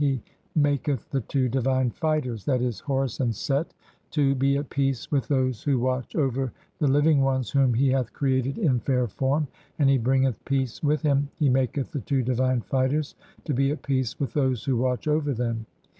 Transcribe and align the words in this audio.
"He 0.01 0.23
maketh 0.55 1.11
the 1.11 1.21
two 1.21 1.47
divine 1.47 1.91
fighters 1.91 2.45
(J. 2.45 2.57
e., 2.67 2.71
Horus 2.85 3.19
and 3.19 3.35
Set) 3.35 3.71
to 4.09 4.33
"be 4.33 4.57
at 4.57 4.71
peace 4.71 5.11
with 5.11 5.27
those 5.27 5.61
who 5.61 5.77
watch 5.77 6.15
over 6.15 6.51
the 6.79 6.87
living 6.87 7.21
ones 7.21 7.51
whom 7.51 7.75
"he 7.75 7.89
hath 7.89 8.11
created 8.11 8.57
in 8.57 8.79
fair 8.79 9.07
form, 9.07 9.47
and 9.77 9.91
he 9.91 9.99
bringeth 9.99 10.43
peace 10.43 10.81
[with 10.81 11.03
him]; 11.03 11.29
"he 11.37 11.49
maketh 11.49 11.91
the 11.91 12.01
two 12.01 12.23
divine 12.23 12.61
fighters 12.61 13.13
to 13.45 13.53
be 13.53 13.69
at 13.69 13.83
peace 13.83 14.19
with 14.19 14.33
those 14.33 14.63
"who 14.65 14.75
watch 14.75 15.07
over 15.07 15.29
(9) 15.29 15.37
them. 15.37 15.65